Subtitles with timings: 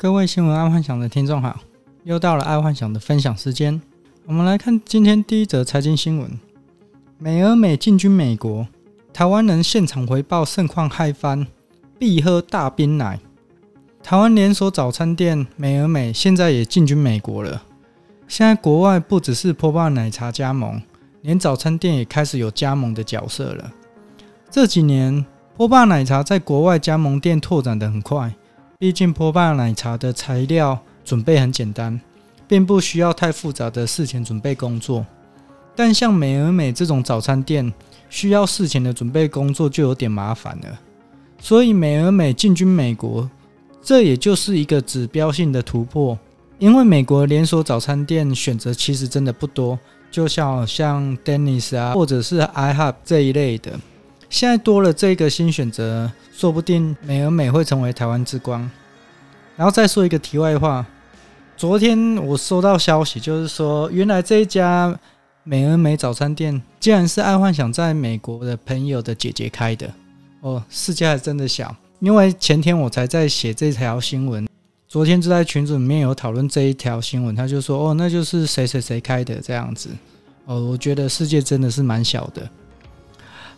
[0.00, 1.58] 各位新闻爱幻想的听众好，
[2.04, 3.82] 又到了爱幻想的分享时间。
[4.26, 6.38] 我们来看今天第一则财经新闻：
[7.18, 8.68] 美而美进军美国，
[9.12, 11.44] 台湾人现场回报盛况嗨翻，
[11.98, 13.18] 必喝大冰奶。
[14.00, 17.64] 台湾连锁早餐店美而美现在也进军美国了。
[18.28, 20.80] 现在国外不只是波霸奶茶加盟，
[21.22, 23.72] 连早餐店也开始有加盟的角色了。
[24.48, 25.26] 这几年，
[25.56, 28.32] 波霸奶茶在国外加盟店拓展得很快。
[28.80, 32.00] 毕竟波霸奶茶的材料准备很简单，
[32.46, 35.04] 并不需要太复杂的事前准备工作。
[35.74, 37.72] 但像美而美这种早餐店，
[38.08, 40.78] 需要事前的准备工作就有点麻烦了。
[41.40, 43.28] 所以美而美进军美国，
[43.82, 46.16] 这也就是一个指标性的突破。
[46.60, 49.76] 因为美国连锁早餐店选择其实真的不多，
[50.08, 53.72] 就像像 Denny's 啊，或者是 IHOP 这一类的。
[54.30, 58.70] 现在多了这个新选择，说不定美而美会成为台湾之光。
[59.56, 60.84] 然后再说一个题外话，
[61.56, 64.96] 昨天我收到消息，就是说原来这一家
[65.44, 69.90] 美而美早餐店，竟然是爱幻想在美国的朋友的姐姐开的。
[70.40, 71.74] 哦，世界还真的小。
[72.00, 74.46] 因为前天我才在写这条新闻，
[74.86, 79.88] 昨天就在群组里面有讨论这一条新闻，他就说哦，那就是谁谁谁开的这样子。
[80.44, 82.48] 哦，我觉得世界真的是蛮小的。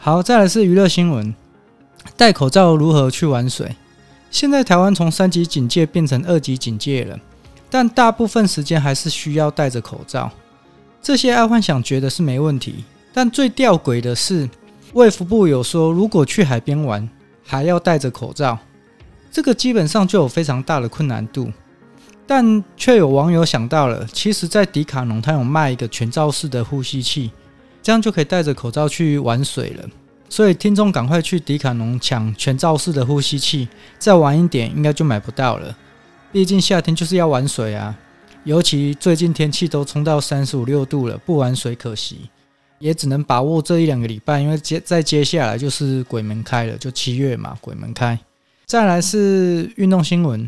[0.00, 1.34] 好，再来是娱乐新闻。
[2.16, 3.74] 戴口罩如何去玩水？
[4.30, 7.18] 现在台湾从三级警戒变成二级警戒了，
[7.68, 10.30] 但大部分时间还是需要戴着口罩。
[11.02, 14.48] 这些爱幻想觉得是没问题，但最吊诡的是，
[14.92, 17.06] 卫福部有说，如果去海边玩
[17.44, 18.56] 还要戴着口罩，
[19.32, 21.50] 这个基本上就有非常大的困难度。
[22.24, 27.32] 但却有网友想到了，其实，在迪卡侬，它有卖一个全罩式的呼吸器。
[27.88, 29.88] 这样就可以戴着口罩去玩水了，
[30.28, 33.66] 所以听众赶快去迪卡侬抢全罩式的呼吸器，
[33.98, 35.74] 再晚一点应该就买不到了。
[36.30, 37.96] 毕竟夏天就是要玩水啊，
[38.44, 42.28] 尤其最近天气都冲到三十五六度了，不玩水可惜。
[42.78, 48.18] 也只能把握这一两个礼拜，因为接再接下来就是鬼门开了，就七月嘛，鬼门开。
[48.66, 50.46] 再来是运动新闻，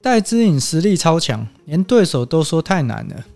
[0.00, 3.26] 戴资颖实力超强，连对手都说太难了。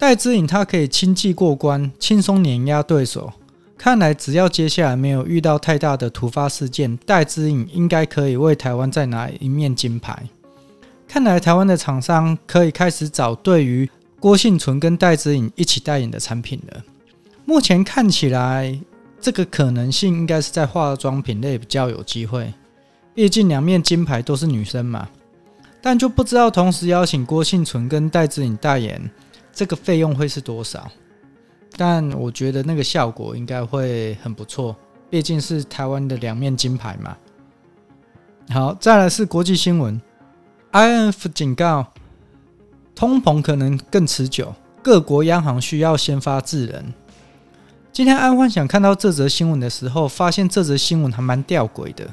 [0.00, 3.30] 戴之颖他可以轻骑过关，轻松碾压对手。
[3.76, 10.22] 看来只要接下来没有遇到太大的突发事件，戴之颖应该可以为台湾再拿一面金牌。
[11.06, 16.82] 看来台湾的厂商可以开始找对于郭婞淳跟戴之颖一起代言的产品了。
[17.44, 18.80] 目前看起来，
[19.20, 22.54] 这个可能性应该是在化妆品类比较有机会，
[23.14, 25.06] 毕竟两面金牌都是女生嘛。
[25.82, 29.10] 但就不知道同时邀请郭婞淳跟戴之颖代言。
[29.52, 30.90] 这个费用会是多少？
[31.76, 34.76] 但我觉得那个效果应该会很不错，
[35.08, 37.16] 毕竟是台湾的两面金牌嘛。
[38.50, 40.00] 好，再来是国际新闻
[40.72, 41.86] ，IMF 警告
[42.94, 44.52] 通膨可能更持久，
[44.82, 46.92] 各国央行需要先发制人。
[47.92, 52.08] 今天安幻想看到这则新闻的时候，发现这则新闻还蛮吊诡的，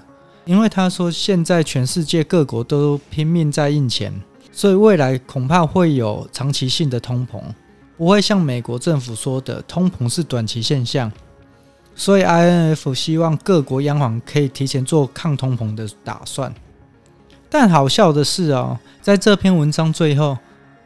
[0.45, 4.13] 因为他说现在全世界各国都拼命在印钱。
[4.57, 7.39] 所以未来恐怕会有长期性的通膨，
[7.95, 11.11] 不会像美国政府说的通膨是短期现象。
[11.93, 16.51] 所以 INF 希望各国央行可以提前做抗通膨的打算。
[17.51, 20.35] 但好笑的是哦，在这篇文章最后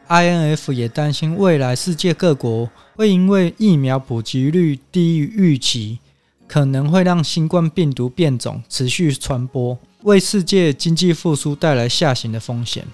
[0.06, 5.98] ，INF 也担心未来世界各国会因为疫苗普及率低于预期，
[6.46, 12.84] 可能会让新冠病毒变种持续传播，为世界经济复苏带来下行的风险。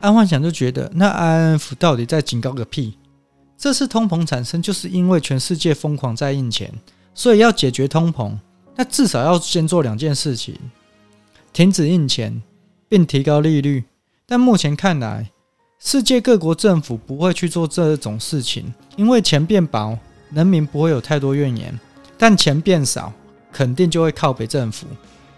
[0.00, 2.96] 安幻想就觉得，那 IMF 到底在警告个屁？
[3.56, 6.72] 这次通膨产生，就是因为全世界疯狂在印钱，
[7.14, 8.32] 所以要解决通膨，
[8.76, 10.56] 那至少要先做两件事情：
[11.52, 12.42] 停止印钱，
[12.88, 13.84] 并提高利率。
[14.24, 15.30] 但目前看来，
[15.78, 19.98] 世界各国政府不会去做这种事情，因为钱变薄，
[20.32, 21.74] 人民不会有太多怨言；
[22.16, 23.12] 但钱变少，
[23.52, 24.86] 肯定就会靠北政府。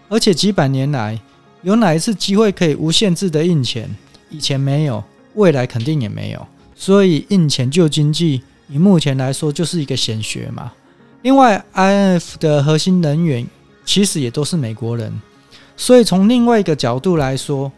[0.07, 1.19] 而且几百年来，
[1.63, 3.93] 有哪一次机会可以无限制的印钱？
[4.33, 5.03] 以前没有，
[5.35, 10.73] 未来肯定也没有，所以印钱救经济，以目前来说就是一个显学嘛。
[11.21, 13.45] 另外，IMF 的核心人员
[13.85, 15.13] 其实也都是美国人，
[15.77, 17.71] 所以从另外一个角度来说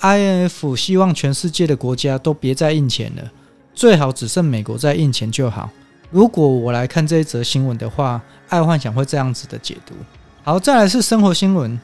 [0.00, 3.30] ，IMF 希望全世界的国家都别再印钱了，
[3.72, 5.70] 最好只剩美国在印钱就好。
[6.10, 9.94] 如果我来看这一则新闻的话，爱幻想会这样子的解读。
[10.42, 11.78] 好，再来是生活新闻，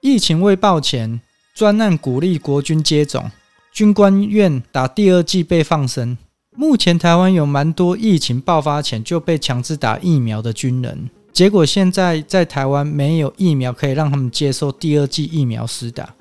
[0.00, 1.20] 疫情未爆前。
[1.54, 3.30] 专案鼓励国军接种，
[3.72, 6.16] 军官愿打第二剂被放生。
[6.56, 16.14] 目前台湾有蛮多疫情爆发前就被强制打疫苗的军人，结果现在在台湾没有疫苗可以让他们接受第二剂疫苗施打。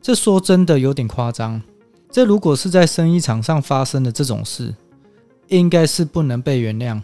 [0.00, 1.60] 这说真的有点夸张。
[2.10, 4.74] 这如果是在生意场上发生的这种事，
[5.48, 7.00] 应该是不能被原谅，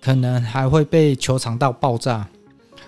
[0.00, 2.28] 可能还会被求偿到爆炸。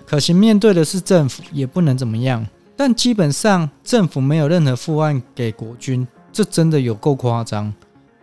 [0.05, 2.47] 可惜面对的是政府，也不能怎么样。
[2.77, 7.73] 但基本上政府没有任何负案给国军，这真的有够夸张。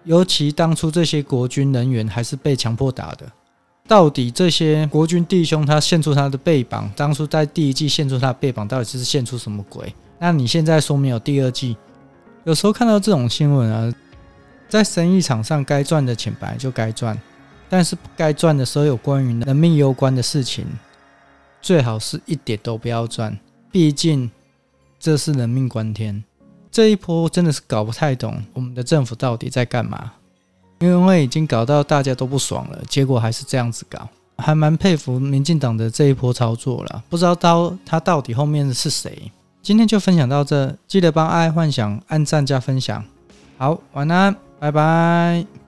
[0.03, 3.25] 尤其当初这些国军人员还是被强迫打的。
[3.87, 9.93] 到底这些国军弟兄他献出他的背膀，当初在第一季献出他的背膀，到底是献出什么鬼？
[10.19, 11.75] 那你现在说没有第二季？
[12.43, 13.93] 有时候看到这种新闻啊，
[14.69, 17.19] 在生意场上该赚的钱本来就该赚，
[17.67, 20.65] 但是不该赚的时候有关于人命攸关的事情，
[21.61, 23.37] 最好是一点都不要赚。
[23.71, 24.29] 毕竟
[25.03, 26.23] 这是人命关天。
[26.71, 30.13] 这一波真的是搞不太懂我们的政府到底在干嘛，
[30.79, 34.07] 因为已经搞到大家都不爽了，结果还是这样子搞，
[34.37, 37.03] 还蛮佩服民进党的这一波操作了。
[37.09, 39.29] 不知道到他到底后面是谁。
[39.61, 43.03] 今天就分享到这，记得帮爱幻想按赞加分享。
[43.57, 45.62] 好，晚安，拜拜。